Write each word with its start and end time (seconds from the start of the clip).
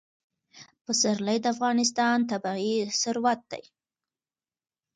پسرلی 0.85 1.37
د 1.41 1.45
افغانستان 1.53 2.17
طبعي 2.31 2.75
ثروت 3.01 3.41
دی. 3.51 3.63